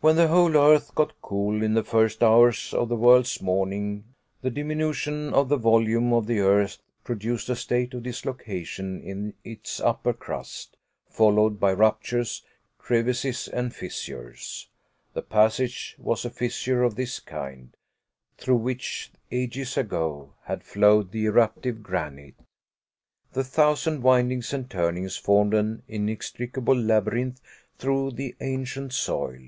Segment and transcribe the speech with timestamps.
[0.00, 4.04] When the whole earth got cool in the first hours of the world's morning,
[4.42, 9.80] the diminution of the volume of the earth produced a state of dislocation in its
[9.80, 10.76] upper crust,
[11.08, 12.44] followed by ruptures,
[12.76, 14.68] crevasses and fissures.
[15.14, 17.74] The passage was a fissure of this kind,
[18.36, 22.36] through which, ages ago, had flowed the eruptive granite.
[23.32, 27.40] The thousand windings and turnings formed an inextricable labyrinth
[27.78, 29.40] through the ancient soil.